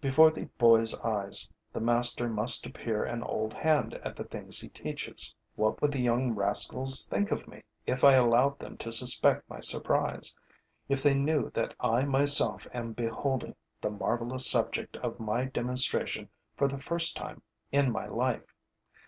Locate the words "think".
7.06-7.30